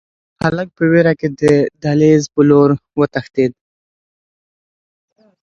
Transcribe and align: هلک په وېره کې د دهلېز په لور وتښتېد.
هلک 0.43 0.67
په 0.77 0.83
وېره 0.91 1.13
کې 1.19 1.27
د 1.41 1.41
دهلېز 1.83 2.23
په 2.33 2.41
لور 2.49 2.69
وتښتېد. 2.99 3.51